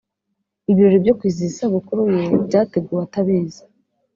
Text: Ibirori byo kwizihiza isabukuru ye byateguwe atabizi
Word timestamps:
Ibirori 0.71 0.97
byo 1.03 1.13
kwizihiza 1.19 1.51
isabukuru 1.55 2.01
ye 2.15 2.23
byateguwe 2.47 3.01
atabizi 3.07 3.61